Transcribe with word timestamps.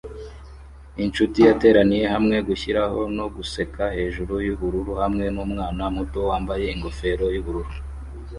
Inshuti 1.03 1.39
yateraniye 1.47 2.05
hamwe 2.13 2.37
gushiraho 2.47 2.99
no 3.17 3.25
guseka 3.35 3.83
hejuru 3.97 4.33
yubururu 4.47 4.91
hamwe 5.01 5.25
numwana 5.33 5.85
muto 5.95 6.19
wambaye 6.29 6.65
ingofero 6.73 7.25
yubururu 7.35 7.73